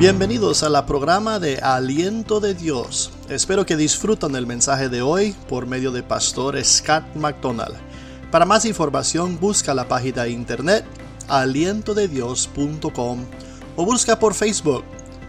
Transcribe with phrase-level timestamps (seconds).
[0.00, 3.12] Bienvenidos a la programa de Aliento de Dios.
[3.28, 7.76] Espero que disfrutan el mensaje de hoy por medio de Pastor Scott McDonald.
[8.30, 10.86] Para más información busca la página de internet
[11.28, 13.26] alientodedios.com
[13.76, 14.84] o busca por Facebook.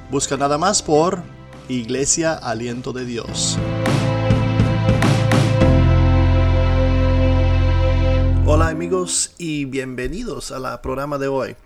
[0.10, 1.22] Busca nada más por
[1.68, 3.60] Iglesia Aliento de Dios.
[8.46, 11.58] Hola amigos y bienvenidos a la programa de hoy.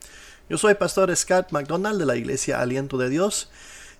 [0.47, 3.49] Yo soy Pastor Scott McDonald de la Iglesia Aliento de Dios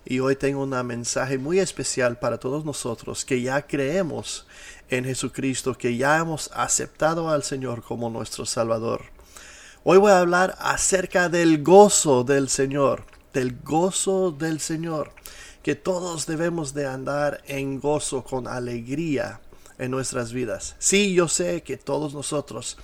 [0.04, 4.46] y hoy tengo un mensaje muy especial para todos nosotros que ya creemos
[4.88, 9.06] en Jesucristo, que ya hemos aceptado al Señor como nuestro Salvador.
[9.82, 15.10] Hoy voy a hablar acerca del gozo del Señor, del gozo del Señor,
[15.64, 19.40] que todos debemos de andar en gozo, con alegría
[19.78, 20.76] en nuestras vidas.
[20.78, 22.78] Sí, yo sé que todos nosotros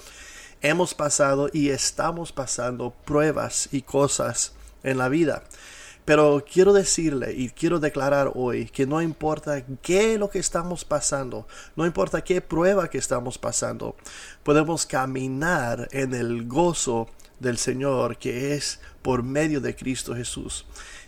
[0.62, 4.52] hemos pasado y estamos pasando pruebas y cosas
[4.82, 5.42] en la vida.
[6.04, 11.46] Pero quiero decirle y quiero declarar hoy que no importa qué lo que estamos pasando,
[11.76, 13.94] no importa qué prueba que estamos pasando,
[14.42, 20.64] podemos caminar en el gozo del Señor que es por medio de Cristo Jesús.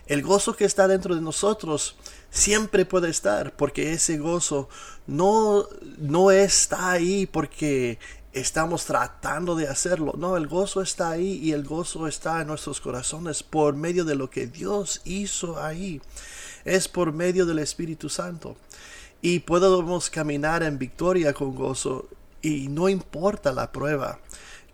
[0.07, 1.97] El gozo que está dentro de nosotros
[2.31, 4.69] siempre puede estar porque ese gozo
[5.07, 5.67] no,
[5.99, 7.99] no está ahí porque
[8.35, 10.15] estamos tratando de hacerlo.
[10.19, 14.17] No, el gozo está ahí y el gozo está en nuestros corazones por medio de
[14.17, 16.03] lo que Dios hizo ahí.
[16.65, 18.57] Es por medio del Espíritu Santo.
[19.23, 22.09] Y podemos caminar en victoria con gozo
[22.43, 24.19] y no importa la prueba.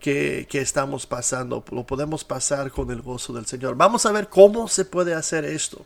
[0.00, 3.76] Que, que, estamos pasando, lo podemos pasar con el gozo del Señor.
[3.76, 5.84] Vamos a ver cómo se puede hacer esto,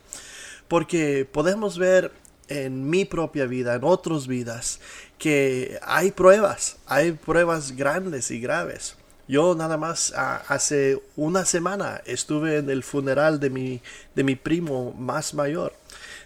[0.68, 2.12] porque podemos ver
[2.48, 4.80] en mi propia vida, en otras vidas,
[5.18, 8.96] que hay pruebas, hay pruebas grandes y graves.
[9.26, 13.80] Yo nada más hace una semana estuve en el funeral de mi,
[14.14, 15.72] de mi primo más mayor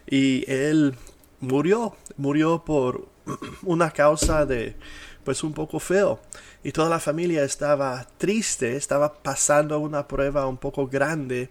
[0.05, 0.97] y él
[1.39, 3.07] murió, murió por
[3.63, 4.75] una causa de
[5.23, 6.19] pues un poco feo
[6.65, 11.51] y toda la familia estaba triste, estaba pasando una prueba un poco grande,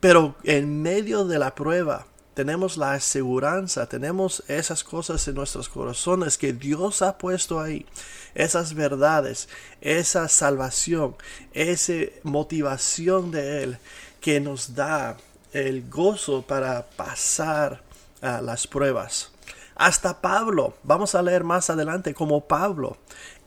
[0.00, 6.38] pero en medio de la prueba tenemos la aseguranza, tenemos esas cosas en nuestros corazones
[6.38, 7.86] que Dios ha puesto ahí,
[8.34, 9.48] esas verdades,
[9.80, 11.16] esa salvación,
[11.52, 13.78] esa motivación de Él
[14.20, 15.16] que nos da
[15.52, 17.82] el gozo para pasar
[18.22, 19.32] a las pruebas.
[19.74, 22.96] Hasta Pablo, vamos a leer más adelante como Pablo,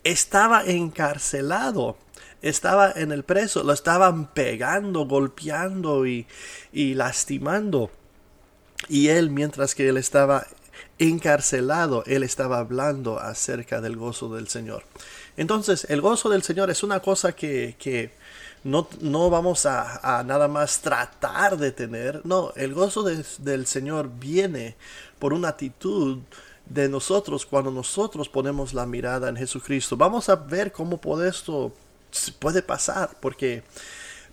[0.03, 1.97] estaba encarcelado
[2.41, 6.27] estaba en el preso, lo estaban pegando, golpeando y,
[6.71, 7.89] y lastimando.
[8.87, 10.47] Y él, mientras que él estaba
[10.99, 14.83] encarcelado, él estaba hablando acerca del gozo del Señor.
[15.37, 18.11] Entonces, el gozo del Señor es una cosa que, que
[18.63, 22.25] no, no, vamos a, nada más tratar de tener.
[22.25, 24.75] No, el gozo del Señor viene
[25.19, 26.19] por una actitud
[26.65, 29.97] de nosotros cuando nosotros ponemos la mirada en Jesucristo.
[29.97, 31.73] Vamos a ver cómo puede esto
[32.39, 33.63] puede pasar, porque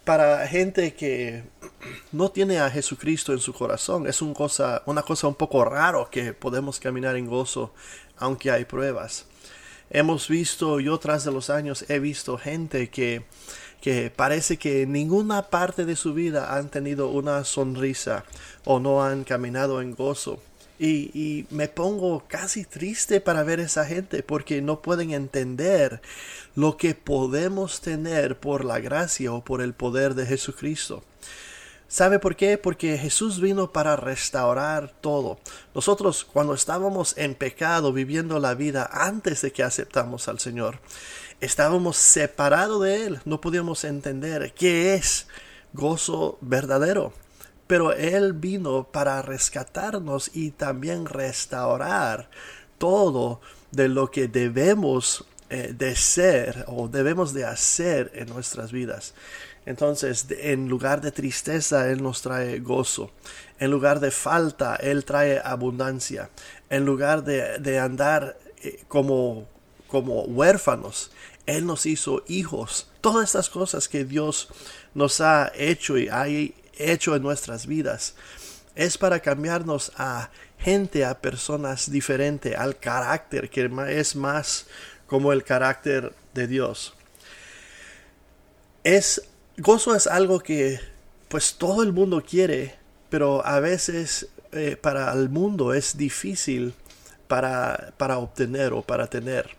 [0.04, 1.44] para gente que
[2.10, 6.32] no tiene a Jesucristo en su corazón, es cosa, una cosa un poco raro que
[6.32, 7.72] podemos caminar en gozo
[8.16, 9.26] aunque hay pruebas.
[9.90, 13.24] Hemos visto, yo tras de los años he visto gente que,
[13.80, 18.24] que parece que en ninguna parte de su vida han tenido una sonrisa
[18.64, 20.40] o no han caminado en gozo.
[20.78, 26.00] Y, me pongo casi triste para ver esa gente porque no pueden entender
[26.56, 31.04] lo que podemos tener por la gracia o por el poder de Jesucristo.
[31.86, 32.56] ¿Sabe por qué?
[32.56, 35.38] Porque Jesús vino para restaurar todo.
[35.74, 40.78] Nosotros cuando estábamos en pecado viviendo la vida antes de que aceptamos al Señor,
[41.40, 45.26] estábamos separados de Él, no podíamos entender qué es
[45.74, 47.12] gozo verdadero.
[47.72, 52.28] Pero Él vino para rescatarnos y también restaurar
[52.76, 53.40] todo
[53.70, 59.14] de lo que debemos eh, de ser o debemos de hacer en nuestras vidas.
[59.64, 63.10] Entonces, en lugar de tristeza, Él nos trae gozo.
[63.58, 66.28] En lugar de falta, Él trae abundancia.
[66.68, 69.48] En lugar de, andar eh, como,
[69.88, 71.10] como huérfanos,
[71.46, 72.90] Él nos hizo hijos.
[73.00, 74.50] Todas estas cosas que Dios
[74.92, 76.26] nos ha hecho y ha
[76.78, 78.14] hecho en nuestras vidas
[78.74, 84.66] es para cambiarnos a gente, a personas diferentes, al carácter que es más
[85.06, 86.94] como el carácter de Dios.
[88.84, 89.22] Es
[89.58, 90.80] gozo es algo que
[91.28, 92.76] pues todo el mundo quiere,
[93.10, 96.75] pero a veces eh, para el mundo es difícil
[97.28, 99.50] para, para, obtener o para tener.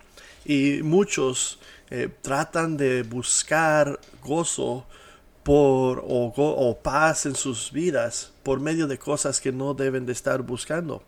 [0.46, 1.60] Y muchos
[1.90, 4.86] eh, tratan de buscar gozo
[5.44, 10.42] por o, paz en sus vidas por medio de cosas que no deben de estar
[10.42, 11.04] buscando.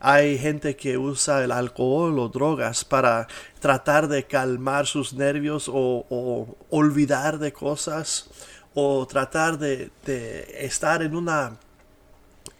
[0.00, 3.26] Hay gente que usa el alcohol o drogas para
[3.58, 8.28] tratar de calmar sus nervios o, olvidar de cosas
[8.74, 9.90] o tratar de,
[10.58, 11.56] estar en una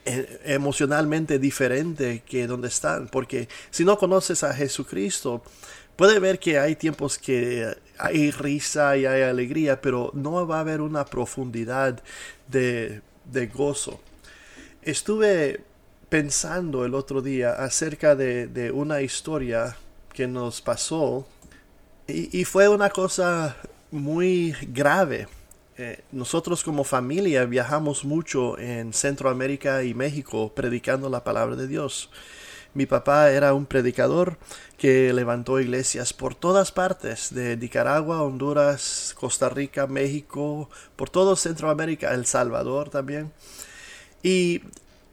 [0.05, 3.08] e, emocionalmente diferente que donde están.
[3.08, 5.43] Porque si no conoces a Jesucristo,
[5.96, 10.61] puede ver que hay tiempos que hay risa y hay alegría, pero no va a
[10.61, 12.02] haber una profundidad
[12.49, 14.00] de, de gozo.
[14.82, 15.64] Estuve
[16.14, 19.76] pensando el otro día acerca de, una historia
[20.12, 21.26] que nos pasó
[22.06, 23.56] y, fue una cosa
[23.91, 25.26] muy grave.
[25.76, 32.11] Eh, nosotros como familia viajamos mucho en Centroamérica y México predicando la palabra de Dios.
[32.75, 34.37] Mi papá era un predicador
[34.76, 42.12] que levantó iglesias por todas partes, de Nicaragua, Honduras, Costa Rica, México, por todo Centroamérica,
[42.12, 43.32] El Salvador también.
[44.25, 44.62] Y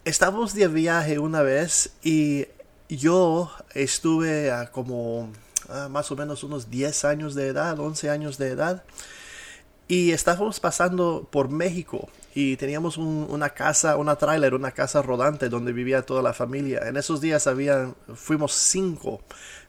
[0.06, 2.48] estábamos de viaje una vez y
[2.90, 5.32] yo estuve a como
[5.90, 8.84] más o menos unos 10 años de edad, 11 años de edad.
[9.88, 15.74] Y estábamos pasando por México y teníamos una casa, una tráiler, una casa rodante donde
[15.74, 16.88] vivía toda la familia.
[16.88, 19.22] En esos días había, fuimos cinco.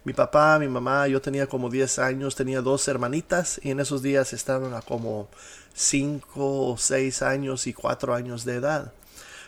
[0.04, 4.02] Mi papá, mi mamá, yo tenía como 10 años, tenía dos hermanitas y en esos
[4.02, 5.28] días estaban a como
[5.74, 8.92] 5 o 6 años y 4 años de edad.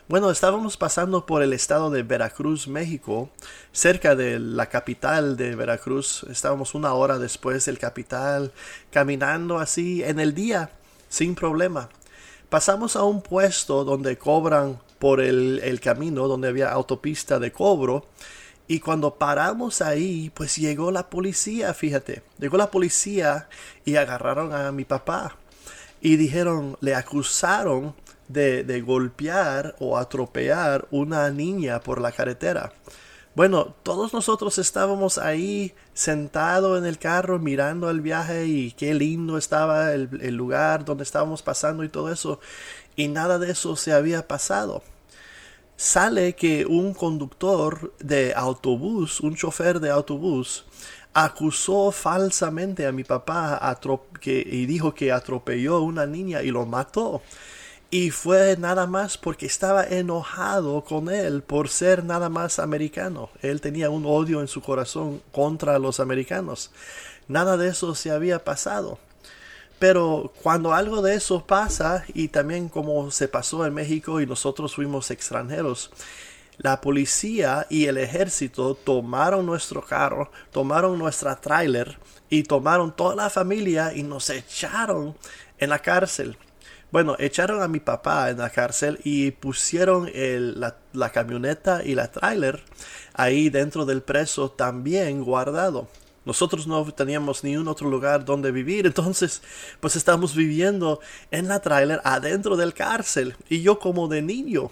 [0.07, 3.31] Bueno, estábamos pasando por el estado de Veracruz, México,
[3.73, 6.27] cerca de la capital de Veracruz.
[6.29, 8.53] Estábamos una hora después del capital,
[8.91, 10.71] caminando así en el día,
[11.09, 11.89] sin problema.
[12.55, 18.07] Pasamos a un puesto donde cobran por el, el camino, donde había autopista de cobro.
[18.69, 22.23] Y cuando paramos ahí, pues llegó la policía, fíjate.
[22.39, 23.49] Llegó la policía
[23.85, 25.37] y agarraron a mi papá.
[26.01, 27.93] Y dijeron, le acusaron
[28.29, 32.73] de, golpear o atropellar una niña por la carretera.
[33.35, 39.37] Bueno, todos nosotros estábamos ahí sentados en el carro mirando el viaje y qué lindo
[39.39, 42.39] estaba el, lugar donde estábamos pasando y todo eso.
[42.95, 44.85] Y nada de eso se había pasado.
[45.77, 50.65] Sale que un conductor de autobús, un chofer de autobús,
[51.13, 53.77] acusó falsamente a mi papá
[54.23, 57.21] y dijo que atropelló a una niña y lo mató.
[57.91, 63.31] Y fue nada más porque estaba enojado con él por ser nada más americano.
[63.41, 66.73] Él tenía un odio en su corazón contra los americanos.
[67.29, 68.99] Nada de eso se había pasado.
[69.79, 74.75] Pero cuando algo de eso pasa, y también como se pasó en México y nosotros
[74.75, 75.91] fuimos extranjeros,
[76.59, 81.99] la policía y el ejército tomaron nuestro carro, tomaron nuestra tráiler
[82.31, 85.17] y tomaron toda la familia y nos echaron
[85.59, 86.37] en la cárcel.
[86.95, 92.63] Bueno, echaron a mi papá en la cárcel y pusieron la, camioneta y la tráiler
[93.15, 95.89] ahí dentro del preso también guardado.
[96.25, 99.43] Nosotros no teníamos ni un otro lugar donde vivir, entonces
[99.81, 101.01] pues estamos viviendo
[101.33, 104.71] en la tráiler adentro del cárcel y yo como de niño.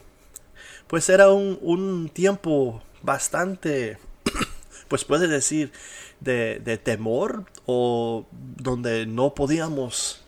[0.87, 3.99] Pues era un, un tiempo bastante,
[4.87, 5.73] pues puede decir,
[6.21, 10.22] de, de temor o donde no podíamos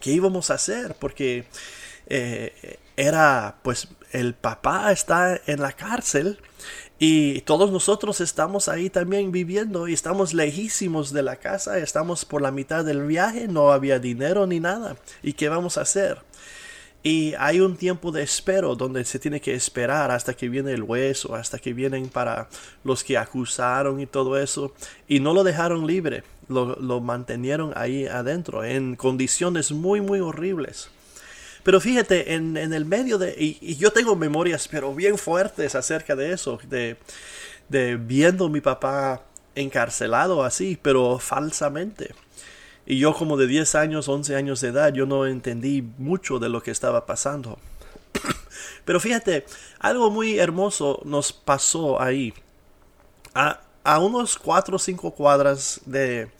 [0.00, 0.96] ¿qué, íbamos a hacer?
[0.98, 1.44] Porque
[2.06, 6.38] eh, era, pues, el papá está en la cárcel
[6.98, 12.40] y todos nosotros estamos ahí también viviendo y estamos lejísimos de la casa, estamos por
[12.40, 14.96] la mitad del viaje, no había dinero ni nada.
[15.22, 16.18] ¿Y qué vamos a hacer?
[17.06, 20.82] Y hay un tiempo de espero donde se tiene que esperar hasta que viene el
[20.82, 22.48] hueso, hasta que vienen para
[22.82, 24.72] los que acusaron y todo eso.
[25.06, 30.88] Y no lo dejaron libre, lo, lo mantenieron ahí adentro en condiciones muy, muy horribles.
[31.62, 33.34] Pero fíjate, en, en el medio de...
[33.38, 36.96] Y, yo tengo memorias, pero bien fuertes acerca de eso, de,
[37.68, 42.14] de viendo a mi papá encarcelado así, pero falsamente.
[42.86, 46.48] Y yo como de 10 años, 11 años de edad, yo no entendí mucho de
[46.48, 47.58] lo que estaba pasando.
[48.84, 49.46] Pero fíjate,
[49.78, 52.34] algo muy hermoso nos pasó ahí.
[53.34, 56.30] A, a unos 4 o 5 cuadras de,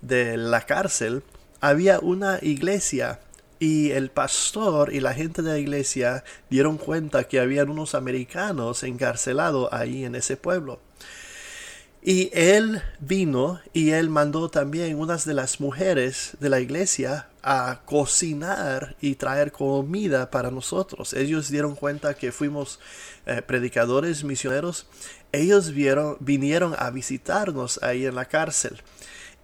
[0.00, 1.22] de la cárcel
[1.60, 3.20] había una iglesia
[3.58, 8.82] y el pastor y la gente de la iglesia dieron cuenta que habían unos americanos
[8.82, 10.80] encarcelados ahí en ese pueblo.
[12.02, 17.80] Y él vino y él mandó también unas de las mujeres de la iglesia a
[17.84, 21.12] cocinar y traer comida para nosotros.
[21.12, 22.80] Ellos dieron cuenta que fuimos
[23.26, 24.86] eh, predicadores misioneros.
[25.32, 28.80] Ellos vieron, vinieron a visitarnos ahí en la cárcel.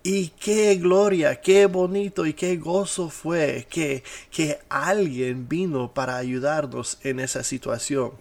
[0.02, 6.98] Y qué gloria, qué bonito y qué gozo fue que, que alguien vino para ayudarnos
[7.02, 8.12] en esa situación.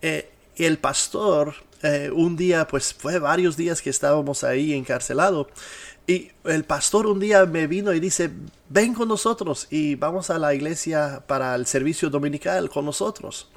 [0.00, 5.48] Eh, el pastor, eh, un día, pues fue varios días que estábamos ahí encarcelado.
[6.06, 8.30] Y el pastor un día me vino y dice,
[8.68, 13.50] ven con nosotros y vamos a la iglesia para el servicio dominical con nosotros.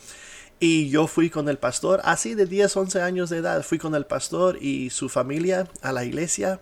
[0.63, 3.95] Y yo fui con el pastor, así de 10, 11 años de edad, fui con
[3.95, 6.59] el pastor y su familia a la iglesia.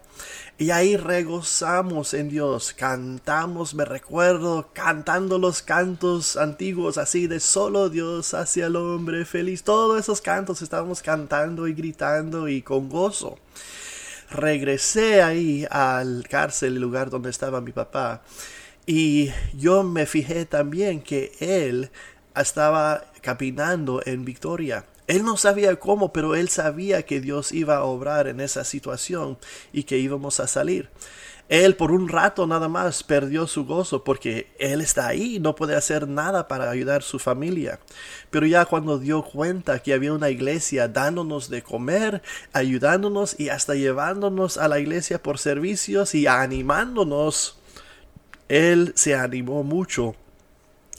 [0.58, 7.90] Y ahí regozamos en Dios, cantamos, me recuerdo, cantando los cantos antiguos, así de solo
[7.90, 9.64] Dios hacia el hombre feliz.
[9.64, 13.38] Todos esos cantos estábamos cantando y gritando y con gozo.
[14.32, 18.22] Regresé ahí al cárcel, el lugar donde estaba mi papá.
[18.86, 21.92] Y yo me fijé también que él
[22.34, 24.86] estaba caminando en victoria.
[25.08, 29.38] Él no sabía cómo, pero él sabía que Dios iba a obrar en esa situación
[29.74, 30.90] y que íbamos a salir.
[31.50, 35.76] Él por un rato nada más perdió su gozo porque él está ahí no puede
[35.76, 37.80] hacer nada para ayudar a su familia.
[38.30, 42.22] Pero ya cuando dio cuenta que había una iglesia dándonos de comer,
[42.54, 47.58] ayudándonos y hasta llevándonos a la iglesia por servicios y animándonos,
[48.48, 50.16] él se animó mucho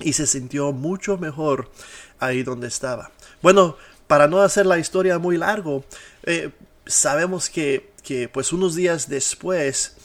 [0.00, 1.70] y se sintió mucho mejor
[2.18, 3.10] ahí donde estaba.
[3.42, 3.76] Bueno,
[4.06, 5.84] para no hacer la historia muy largo,
[6.24, 6.50] eh,
[6.86, 9.96] sabemos que, que, pues unos días después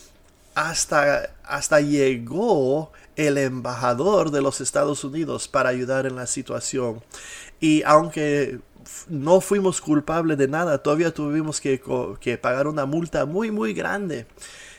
[0.54, 7.04] hasta, hasta llegó el embajador de los Estados Unidos para ayudar en la situación.
[7.60, 8.60] Y aunque
[9.08, 11.82] no fuimos culpables de nada, todavía tuvimos que,
[12.20, 14.28] que pagar una multa muy, muy grande.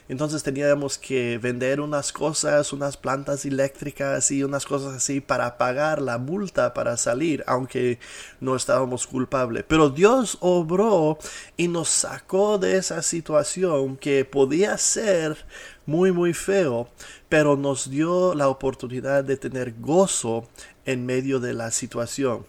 [0.08, 6.00] Entonces teníamos que vender unas cosas, unas plantas eléctricas y unas cosas así para pagar
[6.00, 7.98] la multa para salir, aunque
[8.40, 9.64] no estábamos culpables.
[9.66, 11.18] Pero Dios obró
[11.56, 15.36] y nos sacó de esa situación que podía ser
[15.86, 16.88] muy muy feo,
[17.28, 20.48] pero nos dio la oportunidad de tener gozo
[20.84, 22.46] en medio de la situación.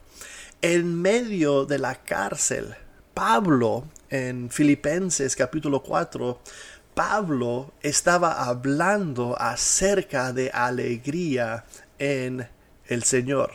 [0.62, 2.76] En medio de la cárcel,
[3.14, 6.40] Pablo en Filipenses capítulo 4
[6.98, 11.64] Pablo estaba hablando acerca de alegría
[12.00, 12.50] en
[12.88, 13.52] el Señor.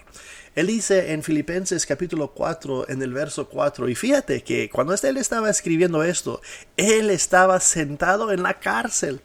[0.54, 5.16] Él dice en Filipenses capítulo 4, en el verso 4, y fíjate que cuando él
[5.16, 6.40] estaba escribiendo esto,
[6.76, 9.20] él estaba sentado en la cárcel.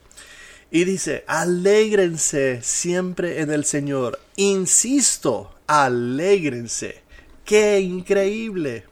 [0.71, 4.19] Y dice, alégrense siempre en el Señor.
[4.36, 7.03] Insisto, alégrense.
[7.45, 8.86] ¡Qué increíble!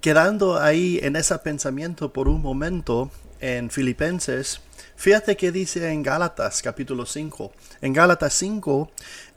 [0.00, 3.10] Quedando ahí en ese pensamiento por un momento,
[3.40, 4.60] en Filipenses,
[4.96, 7.52] fíjate que dice en Gálatas capítulo 5.
[7.80, 8.90] En Gálatas 5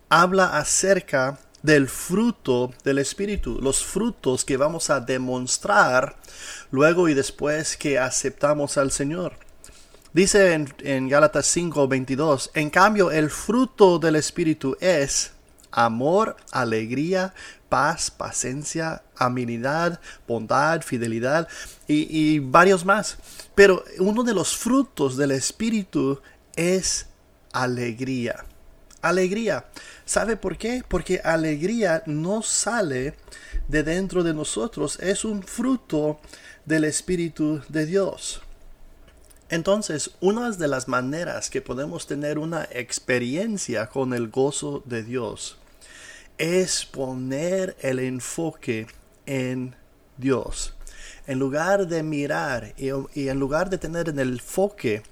[0.09, 6.17] habla acerca del fruto del Espíritu, los frutos que vamos a demostrar
[6.71, 9.33] luego y después que aceptamos al Señor.
[10.13, 15.31] Dice en, en Gálatas 5, 22, en cambio el fruto del Espíritu es
[15.71, 17.33] amor, alegría,
[17.71, 21.47] paz, paciencia, amenidad, bondad, fidelidad
[21.87, 23.17] y, varios más.
[23.55, 26.21] Pero uno de los frutos del Espíritu
[26.57, 27.07] es
[27.53, 28.43] alegría.
[29.01, 29.65] Alegría.
[30.05, 30.83] ¿Sabe por qué?
[30.85, 33.15] Porque alegría no sale
[33.69, 36.19] de dentro de nosotros, es un fruto
[36.65, 38.41] del Espíritu de Dios.
[39.49, 45.57] Entonces, una de las maneras que podemos tener una experiencia con el gozo de Dios
[46.41, 48.87] es poner el enfoque
[49.27, 49.75] en
[50.17, 50.73] Dios.
[51.27, 55.03] En lugar de mirar y, en lugar de tener el enfoque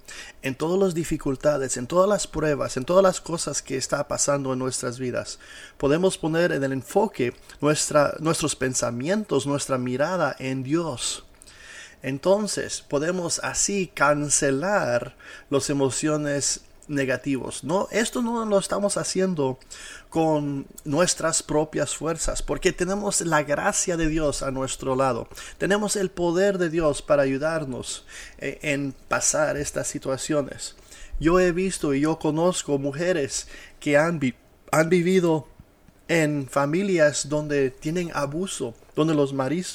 [0.41, 4.53] en todas las dificultades, en todas las pruebas, en todas las cosas que está pasando
[4.53, 5.37] en nuestras vidas,
[5.77, 11.25] podemos poner en el enfoque nuestra, nuestros pensamientos, nuestra mirada en Dios.
[12.01, 15.15] Entonces podemos así cancelar
[15.51, 17.63] las emociones negativos.
[17.63, 19.57] No, esto no lo estamos haciendo
[20.09, 25.29] con nuestras propias fuerzas, porque tenemos la gracia de Dios a nuestro lado.
[25.57, 28.05] Tenemos el poder de Dios para ayudarnos
[28.39, 30.75] eh, en pasar estas situaciones.
[31.19, 33.47] Yo he visto y yo conozco mujeres
[33.79, 34.19] que han,
[34.71, 35.47] han vivido
[36.09, 39.31] en familias donde tienen abuso, donde los,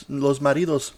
[0.08, 0.94] los maridos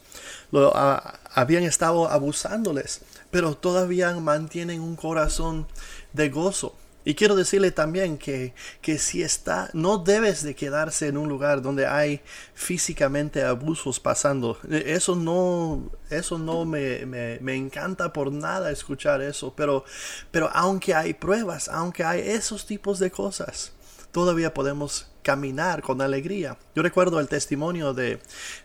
[0.51, 5.67] lo, habían estado abusándoles, pero todavía mantienen un corazón
[6.13, 6.75] de gozo.
[7.07, 11.61] Y quiero decirle también que, que, si está, no debes de quedarse en un lugar
[11.61, 12.19] donde hay
[12.53, 14.57] físicamente abusos pasando.
[14.69, 19.53] Eso no, eso no me, me, me, encanta por nada escuchar eso.
[19.55, 19.85] Pero,
[20.31, 23.71] pero aunque hay pruebas, aunque hay esos tipos de cosas,
[24.11, 26.57] todavía podemos caminar con alegría.
[26.73, 28.19] Yo recuerdo el testimonio de,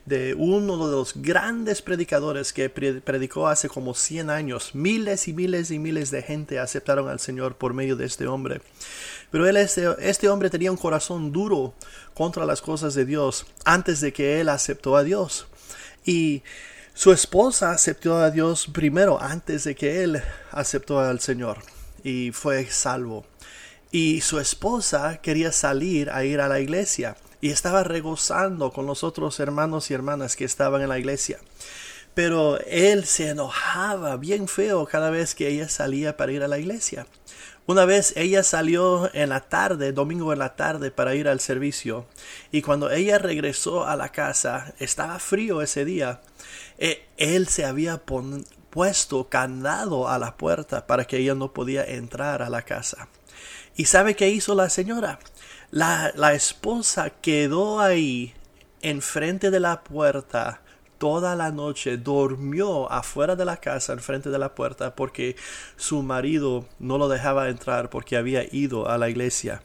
[0.07, 4.73] de uno de los grandes predicadores que predicó hace como 100 años.
[4.73, 8.63] Miles y miles y miles de gente aceptaron al Señor por medio de este hombre.
[9.33, 11.75] Pero él, este, este hombre tenía un corazón duro
[12.15, 15.49] contra las cosas de Dios antes de que él aceptó a Dios.
[16.05, 16.45] Y
[16.95, 20.23] su esposa aceptó a Dios primero antes de que él
[20.53, 21.59] aceptó al Señor
[22.05, 23.25] y fue salvo.
[23.93, 29.05] Y su esposa quería salir a ir a la iglesia y estaba regozando con los
[29.05, 31.39] otros hermanos y hermanas que estaban en la iglesia.
[32.15, 36.59] Pero él se enojaba bien feo cada vez que ella salía para ir a la
[36.59, 37.07] iglesia.
[37.67, 42.07] Una vez ella salió en la tarde, domingo en la tarde, para ir al servicio,
[42.51, 46.23] y cuando ella regresó a la casa, estaba frío ese día,
[46.79, 48.03] e, él se había
[48.71, 53.09] puesto candado a la puerta para que ella no podía entrar a la casa.
[53.77, 55.19] ¿Y sabe qué hizo la señora?
[55.71, 58.35] La, la esposa quedó ahí
[58.83, 60.63] enfrente de la puerta
[61.03, 65.35] toda la noche durmió afuera de la casa, enfrente de la puerta, porque
[65.77, 69.65] su marido no lo dejaba entrar porque había ido a la iglesia.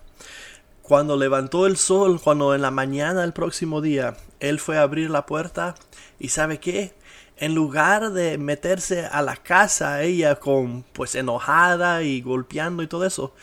[0.82, 5.12] Cuando levantó el sol, cuando en la mañana del próximo día, él fue a abrir
[5.12, 5.76] la puerta
[6.18, 6.96] y sabe qué?
[7.38, 13.06] En lugar de meterse a la casa ella con pues enojada y golpeando y todo
[13.06, 13.36] eso,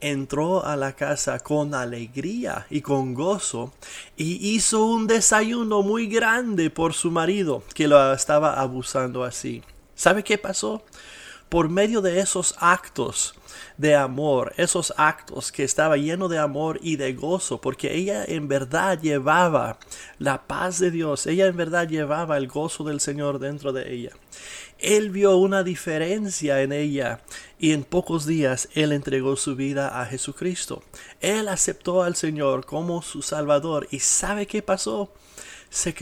[0.00, 3.72] entró a la casa con alegría y con gozo
[4.16, 9.62] y hizo un desayuno muy grande por su marido que lo estaba abusando así.
[9.94, 10.82] ¿Sabe qué pasó?
[11.48, 13.34] Por medio de esos actos
[13.78, 18.48] de amor, esos actos que estaba lleno de amor y de gozo, porque ella en
[18.48, 19.78] verdad llevaba
[20.18, 24.10] la paz de Dios, ella en verdad llevaba el gozo del Señor dentro de ella.
[24.78, 27.20] Él vio una diferencia en ella
[27.58, 30.84] y en pocos días él entregó su vida a Jesucristo.
[31.20, 35.12] Él aceptó al Señor como su Salvador y ¿sabe qué pasó?
[35.68, 35.94] Se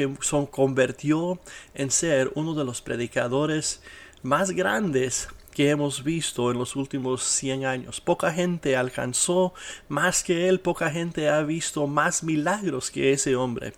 [0.50, 1.40] convirtió
[1.74, 3.80] en ser uno de los predicadores
[4.22, 8.02] más grandes que hemos visto en los últimos 100 años.
[8.02, 9.54] Poca gente alcanzó
[9.88, 13.72] más que él, poca gente ha visto más milagros que ese hombre.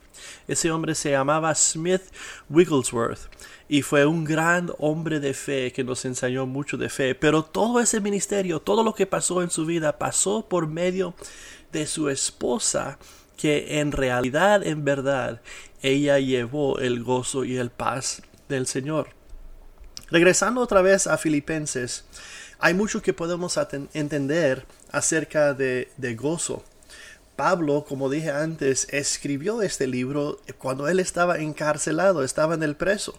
[0.49, 2.03] Ese hombre se llamaba Smith
[2.51, 3.29] Wigglesworth
[3.69, 7.15] y fue un gran hombre de fe que nos enseñó mucho de fe.
[7.15, 11.15] Pero todo ese ministerio, todo lo que pasó en su vida, pasó por medio
[11.71, 12.99] de su esposa,
[13.37, 15.43] que en realidad, en verdad,
[15.83, 19.11] ella llevó el gozo y el paz del Señor.
[20.11, 22.07] Regresando otra vez a Filipenses,
[22.59, 23.59] hay mucho que podemos
[23.93, 26.65] entender acerca de, de gozo.
[27.39, 33.17] Pablo, como dije antes, escribió este libro cuando él estaba encarcelado, estaba en el preso.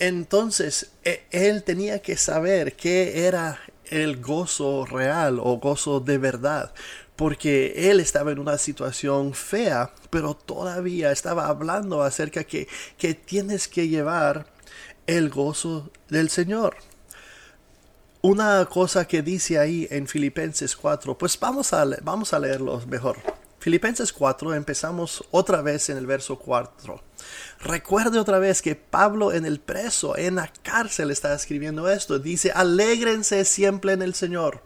[0.00, 6.74] Entonces, e, él tenía que saber qué era el gozo real o gozo de verdad,
[7.14, 12.66] porque él estaba en una situación fea, pero todavía estaba hablando acerca que,
[12.98, 14.46] que tienes que llevar
[15.06, 16.74] el gozo del Señor.
[18.28, 23.18] Una cosa que dice ahí en Filipenses 4, pues vamos a, vamos a leerlo mejor.
[23.60, 27.04] Filipenses 4, empezamos otra vez en el verso 4.
[27.60, 32.18] Recuerde otra vez que Pablo en el preso, en la cárcel, está escribiendo esto.
[32.18, 34.60] Dice, alégrense siempre en el Señor.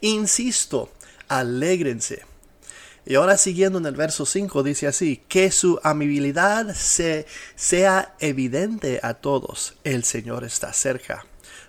[0.00, 0.90] Insisto,
[1.28, 2.24] alégrense.
[3.06, 8.98] Y ahora siguiendo en el verso 5 dice así, que su amabilidad se, sea evidente
[9.04, 9.76] a todos.
[9.84, 11.24] El Señor está cerca.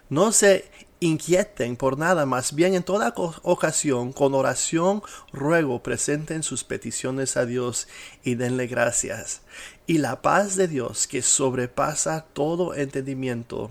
[0.10, 6.64] No se inquieten por nada, más bien en toda ocasión, con oración, ruego, presenten sus
[6.64, 7.88] peticiones a Dios
[8.24, 9.42] y denle gracias.
[9.88, 13.70] Y la paz de Dios, que sobrepasa todo entendimiento,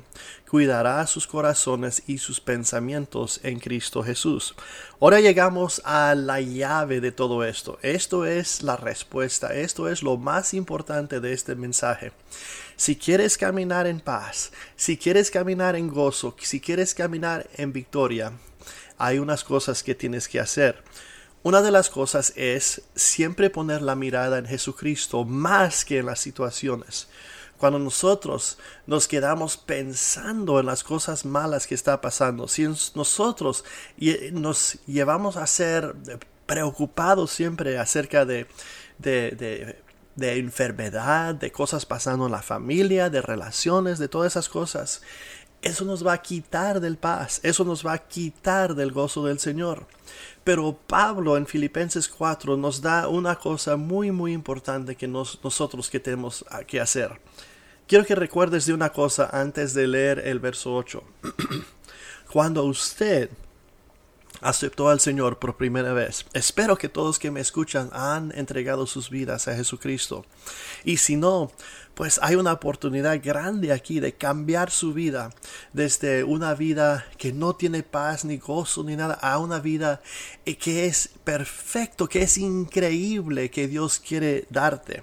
[0.49, 4.55] cuidará sus corazones y sus pensamientos en Cristo Jesús.
[5.01, 7.81] Ahora llegamos a la llave de todo esto.
[7.83, 12.13] Esto es la respuesta, esto es lo más importante de este mensaje.
[12.77, 18.31] Si quieres caminar en paz, si quieres caminar en gozo, si quieres caminar en victoria,
[18.99, 20.81] hay unas cosas que tienes que hacer.
[21.45, 26.19] Una de las cosas es siempre poner la mirada en Jesucristo más que en las
[26.19, 27.07] situaciones.
[27.59, 32.63] Cuando nosotros nos quedamos pensando en las cosas malas que está pasando, si
[32.95, 33.63] nosotros
[34.33, 35.95] nos llevamos a ser
[36.47, 38.47] preocupados siempre acerca de,
[38.99, 39.77] de
[40.17, 45.03] de enfermedad, de cosas pasando en la familia, de relaciones, de todas esas cosas.
[45.65, 49.39] Eso nos va a quitar del paz, eso nos va a quitar del gozo del
[49.39, 49.87] Señor.
[50.45, 56.01] Pero Pablo en Filipenses 4 nos da una cosa muy muy importante que nosotros que
[56.01, 57.19] tenemos que hacer.
[57.87, 61.03] Quiero que recuerdes de una cosa antes de leer el verso 8.
[62.31, 63.31] Cuando usted
[64.45, 66.27] aceptó al Señor por primera vez.
[66.35, 70.25] Espero que todos que me escuchan han entregado sus vidas a Jesucristo.
[70.85, 71.51] Y si no,
[71.95, 75.31] pues hay una oportunidad grande aquí de cambiar su vida
[75.73, 80.03] desde una vida que no tiene paz ni gozo ni nada a una vida
[80.45, 85.03] que es perfecto, que es increíble que Dios quiere darte.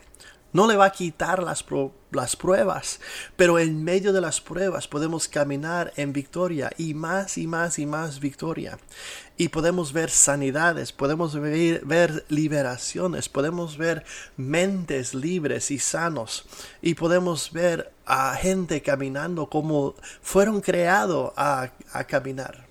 [0.53, 1.63] No le va a quitar las,
[2.11, 2.99] las pruebas,
[3.37, 7.85] pero en medio de las pruebas podemos caminar en victoria y más y más y
[7.85, 8.77] más victoria.
[9.37, 14.03] Y podemos ver sanidades, podemos ver, liberaciones, podemos ver
[14.35, 16.45] mentes libres y sanos.
[16.81, 22.67] Y podemos ver a gente caminando como fueron creados a, a caminar.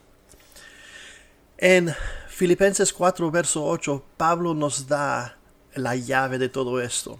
[1.56, 1.94] En
[2.28, 5.38] Filipenses 4, verso 8, Pablo nos da
[5.74, 7.18] la llave de todo esto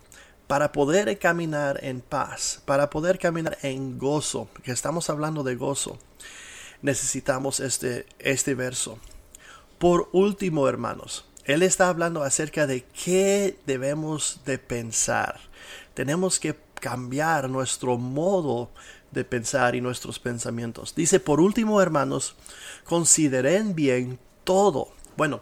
[0.51, 5.97] para poder caminar en paz, para poder caminar en gozo, porque estamos hablando de gozo,
[6.83, 8.99] necesitamos este, este verso.
[9.79, 15.39] Por último, hermanos, él está hablando acerca de qué debemos de pensar.
[15.95, 18.71] Tenemos que cambiar nuestro modo
[19.13, 20.97] de pensar y nuestros pensamientos.
[20.97, 22.35] Dice, por último, hermanos,
[22.83, 24.89] consideren bien todo.
[25.17, 25.41] Bueno,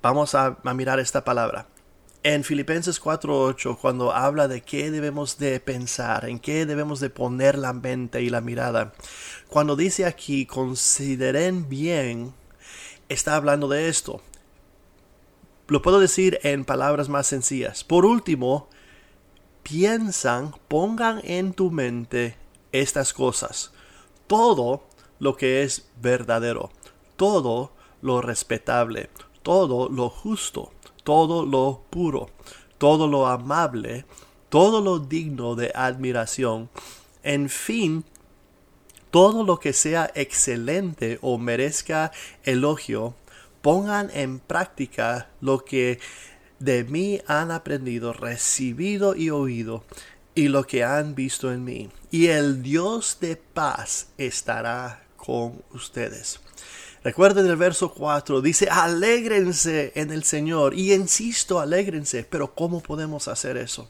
[0.00, 1.66] vamos a, a mirar esta palabra
[2.22, 7.56] en Filipenses 4.8, cuando habla de qué debemos de pensar, en qué debemos de poner
[7.56, 8.92] la mente y la mirada,
[9.48, 12.34] cuando dice aquí, consideren bien,
[13.08, 14.20] está hablando de esto.
[15.68, 17.84] Lo puedo decir en palabras más sencillas.
[17.84, 18.68] Por último,
[19.62, 22.36] piensan, pongan en tu mente
[22.72, 23.72] estas cosas.
[24.26, 24.86] Todo
[25.18, 26.70] lo que es verdadero,
[27.16, 29.10] todo lo respetable,
[29.42, 30.72] todo lo justo
[31.04, 32.30] todo lo puro,
[32.78, 34.04] todo lo amable,
[34.48, 36.70] todo lo digno de admiración,
[37.22, 38.04] en fin,
[39.10, 42.12] todo lo que sea excelente o merezca
[42.44, 43.14] elogio,
[43.62, 45.98] pongan en práctica lo que
[46.58, 49.84] de mí han aprendido, recibido y oído,
[50.34, 51.90] y lo que han visto en mí.
[52.10, 56.40] Y el Dios de paz estará con ustedes.
[57.04, 60.74] Recuerden el verso 4, dice, alégrense en el Señor.
[60.74, 62.24] Y insisto, alégrense.
[62.28, 63.88] Pero ¿cómo podemos hacer eso?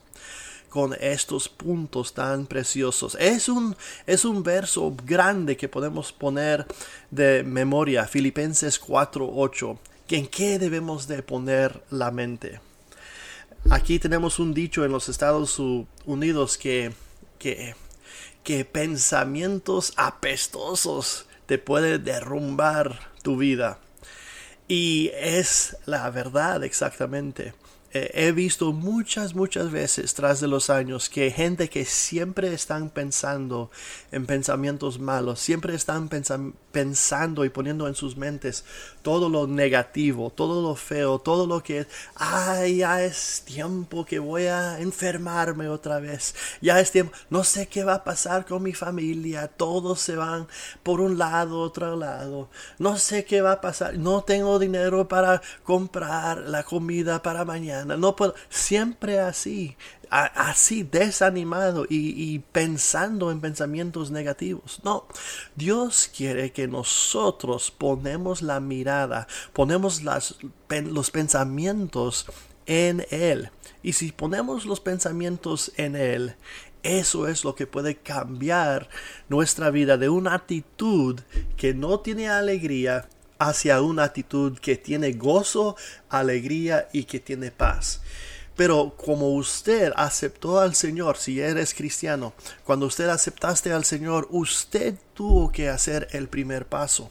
[0.69, 3.17] Con estos puntos tan preciosos.
[3.19, 3.75] Es un,
[4.07, 6.67] es un verso grande que podemos poner
[7.11, 8.07] de memoria.
[8.07, 9.79] Filipenses 4, 8.
[10.11, 12.61] ¿En qué debemos de poner la mente?
[13.71, 15.59] Aquí tenemos un dicho en los Estados
[16.07, 16.93] Unidos que,
[17.39, 17.75] que,
[18.43, 23.79] que pensamientos apestosos te puede derrumbar tu vida.
[24.69, 27.55] Y es la verdad exactamente.
[27.95, 32.91] Eh, he visto muchas, muchas veces tras de los años que gente que siempre están
[32.91, 33.71] pensando
[34.13, 38.67] en pensamientos malos, siempre están pensando y poniendo en sus mentes
[39.01, 44.49] todo lo negativo, todo lo feo, todo lo que ay, ya es tiempo que voy
[44.49, 48.75] a enfermarme otra vez, ya es tiempo, no sé qué va a pasar con mi
[48.75, 50.47] familia, todos se van
[50.83, 55.41] por un lado, otro lado, no sé qué va a pasar, no tengo dinero para
[55.65, 58.17] comprar la comida para mañana no
[58.49, 59.77] siempre así,
[60.11, 64.81] así desanimado y, pensando en pensamientos negativos.
[64.85, 65.07] No,
[65.57, 72.27] Dios quiere que nosotros ponemos la mirada, ponemos los pensamientos
[72.67, 73.51] en Él.
[73.83, 76.35] Y si ponemos los pensamientos en Él,
[76.83, 78.89] eso es lo que puede cambiar
[79.29, 81.21] nuestra vida de una actitud
[81.57, 85.77] que no tiene alegría hacia una actitud que tiene gozo,
[86.09, 88.01] alegría y que tiene paz.
[88.57, 92.33] Pero como usted aceptó al Señor, si eres cristiano,
[92.65, 97.11] cuando usted aceptaste al Señor, usted tuvo que hacer el primer paso.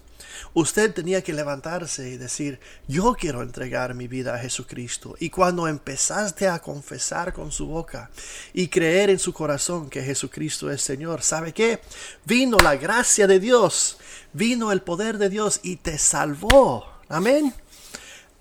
[0.53, 5.15] Usted tenía que levantarse y decir, yo quiero entregar mi vida a Jesucristo.
[5.19, 8.09] Y cuando empezaste a confesar con su boca
[8.53, 11.79] y creer en su corazón que Jesucristo es Señor, ¿sabe qué?
[12.25, 13.97] Vino la gracia de Dios
[14.37, 16.85] vino el poder de Dios y te salvó.
[17.09, 17.53] Amén.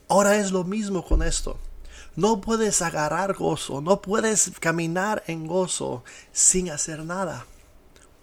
[0.09, 1.59] Ahora es lo mismo con esto.
[2.15, 7.47] No puedes agarrar gozo, no puedes caminar en gozo sin hacer nada.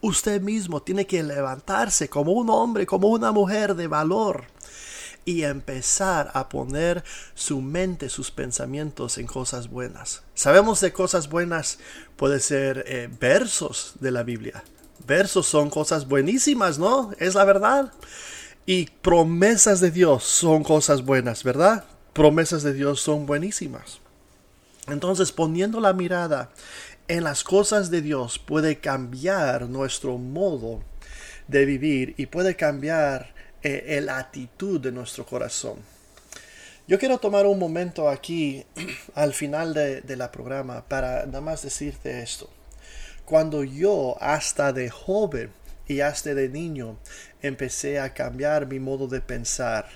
[0.04, 4.48] Usted mismo tiene que levantarse como un hombre, como una mujer de valor
[5.24, 10.24] y empezar a poner su mente, sus pensamientos en cosas buenas.
[10.34, 11.80] Sabemos de cosas buenas,
[12.18, 14.66] puede ser eh, versos de la Biblia,
[15.08, 17.12] versos son cosas buenísimas, ¿no?
[17.18, 17.94] Es la verdad.
[18.66, 21.86] Y promesas de Dios son cosas buenas, ¿verdad?
[22.12, 24.02] Promesas de Dios son buenísimas.
[24.88, 26.52] Entonces, poniendo la mirada
[27.08, 30.82] en las cosas de Dios puede cambiar nuestro modo
[31.48, 35.78] de vivir y puede cambiar eh, la actitud de nuestro corazón.
[36.88, 38.66] Yo quiero tomar un momento aquí
[39.16, 42.50] al final de, la programa para nada más decirte esto.
[43.26, 45.52] Cuando yo hasta de joven
[45.88, 46.98] y hasta de niño
[47.42, 49.88] empecé a cambiar mi modo de pensar,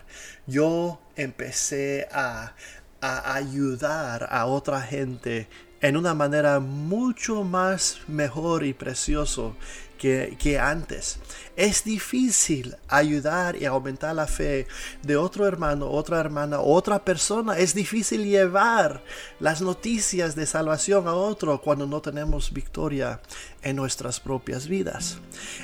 [0.45, 2.53] yo empecé a,
[3.01, 5.47] a ayudar a otra gente
[5.81, 9.55] en una manera mucho más mejor y precioso
[9.97, 11.19] que, antes.
[11.57, 14.67] Es difícil ayudar y aumentar la fe
[15.01, 17.57] de otro hermano, otra hermana, otra persona.
[17.57, 19.01] Es difícil llevar
[19.39, 23.19] las noticias de salvación a otro cuando no tenemos victoria
[23.63, 25.17] en nuestras propias vidas.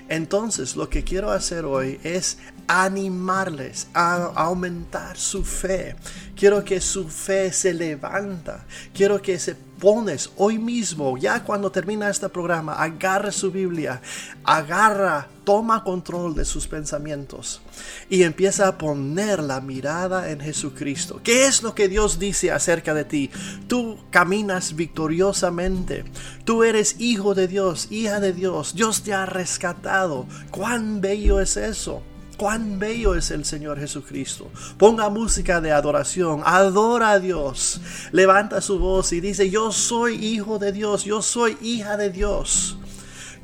[0.09, 5.95] Entonces lo que quiero hacer hoy es animarles a aumentar su fe.
[6.35, 8.65] Quiero que su fe se levanta.
[8.95, 14.01] Quiero que se pones hoy mismo, ya cuando termina este programa, agarre su Biblia,
[14.45, 17.61] agarra, toma control de sus pensamientos
[18.09, 21.21] y empieza a poner la mirada en Jesucristo.
[21.23, 23.31] ¿Qué es lo que Dios dice acerca de ti?
[23.67, 26.05] Tú caminas victoriosamente.
[26.45, 28.75] Tú eres hijo de Dios, hija de Dios.
[28.75, 30.25] Dios te ha rescatado.
[30.51, 32.01] ¿Cuán bello es eso?
[32.37, 34.49] Cuán bello es el Señor Jesucristo.
[34.77, 37.79] Ponga música de adoración, adora a Dios,
[38.11, 42.77] levanta su voz y dice, yo soy hijo de Dios, yo soy hija de Dios.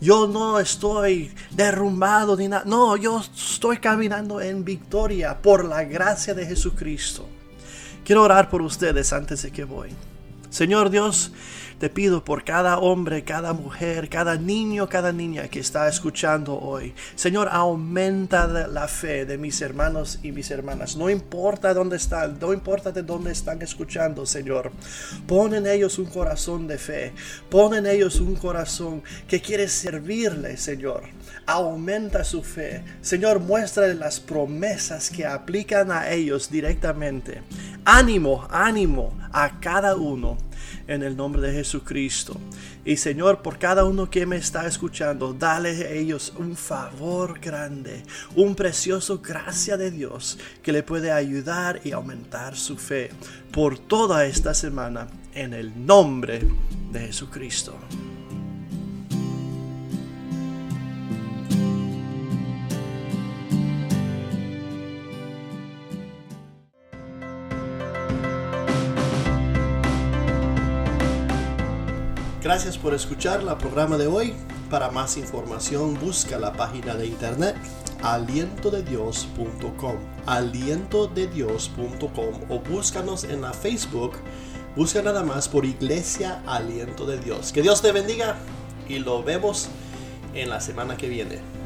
[0.01, 2.63] Yo no estoy derrumbado ni nada.
[2.65, 7.27] No, yo estoy caminando en victoria por la gracia de Jesucristo.
[8.05, 9.89] Quiero orar por ustedes antes de que voy.
[10.49, 11.31] Señor Dios,
[11.79, 16.93] te pido por cada hombre, cada mujer, cada niño, cada niña que está escuchando hoy.
[17.15, 20.97] Señor, aumenta la fe de mis hermanos y mis hermanas.
[20.97, 24.71] No importa dónde están, no importa de dónde están escuchando, Señor.
[25.25, 27.13] Pon en ellos un corazón de fe.
[27.49, 31.03] Pon en ellos un corazón que quiere servirle, Señor.
[31.49, 32.83] Aumenta su fe.
[33.01, 37.41] Señor, muéstrale las promesas que aplican a ellos directamente.
[37.85, 40.37] Ánimo, ánimo a cada uno
[40.87, 42.39] en el nombre de Jesucristo.
[42.85, 48.03] Y Señor, por cada uno que me está escuchando, dale a ellos un favor grande,
[48.35, 53.09] un precioso gracia de Dios que le puede ayudar y aumentar su fe
[53.51, 56.47] por toda esta semana en el nombre
[56.91, 57.75] de Jesucristo.
[72.49, 74.33] Gracias por escuchar la programa de hoy.
[74.71, 77.55] Para más información busca la página de internet
[78.01, 84.13] alientodedios.com alientodedios.com o búscanos en la Facebook.
[84.75, 87.51] Busca nada más por Iglesia Aliento de Dios.
[87.51, 88.35] Que Dios te bendiga
[88.87, 89.69] y lo vemos
[90.33, 91.58] en la semana que viene